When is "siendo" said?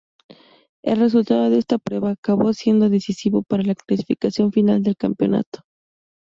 2.53-2.89